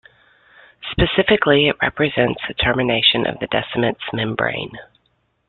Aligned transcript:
Specifically, 0.89 1.67
it 1.67 1.75
represents 1.79 2.41
the 2.47 2.55
termination 2.55 3.27
of 3.27 3.35
Descemet's 3.37 4.01
membrane. 4.11 4.71